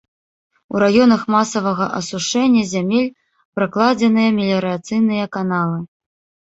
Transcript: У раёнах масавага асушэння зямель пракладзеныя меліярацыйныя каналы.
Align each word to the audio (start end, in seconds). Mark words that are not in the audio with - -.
У 0.75 0.79
раёнах 0.83 1.21
масавага 1.35 1.85
асушэння 1.99 2.63
зямель 2.73 3.07
пракладзеныя 3.61 4.29
меліярацыйныя 4.41 5.25
каналы. 5.39 5.79